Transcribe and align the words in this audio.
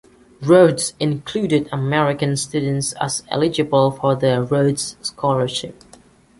Rhodes 0.41 0.95
included 0.99 1.69
American 1.71 2.35
students 2.35 2.93
as 2.93 3.21
eligible 3.27 3.91
for 3.91 4.15
the 4.15 4.41
Rhodes 4.41 4.97
scholarships. 5.03 5.85